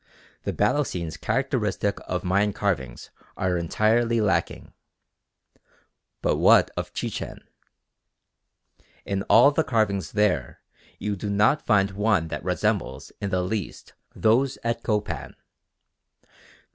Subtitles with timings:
[0.45, 4.73] The battle scenes characteristic of Mayan carvings are entirely lacking.
[6.23, 7.43] But what of Chichen?
[9.05, 10.59] In all the carvings there
[10.97, 15.35] you do not find one that resembles in the least those at Copan.